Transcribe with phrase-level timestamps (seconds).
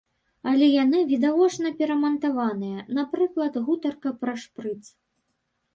[0.51, 4.81] Але яны відавочна перамантаваныя, напрыклад, гутарка пра шпрыц.